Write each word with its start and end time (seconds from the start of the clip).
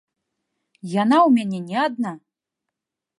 Яна 1.01 1.17
ў 1.19 1.29
мяне 1.35 1.59
не 1.69 1.77
адна! 1.87 2.11